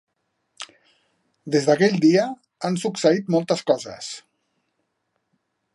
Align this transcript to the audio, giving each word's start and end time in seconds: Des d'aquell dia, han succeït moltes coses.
Des 1.55 1.67
d'aquell 1.67 1.99
dia, 2.07 2.25
han 2.69 2.81
succeït 2.85 3.31
moltes 3.37 3.65
coses. 3.73 4.13